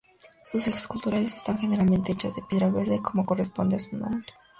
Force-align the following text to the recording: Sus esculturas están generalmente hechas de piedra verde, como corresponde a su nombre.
Sus 0.43 0.65
esculturas 0.65 1.35
están 1.37 1.59
generalmente 1.59 2.13
hechas 2.13 2.35
de 2.35 2.41
piedra 2.41 2.71
verde, 2.71 3.03
como 3.03 3.23
corresponde 3.23 3.75
a 3.75 3.79
su 3.79 3.95
nombre. 3.95 4.25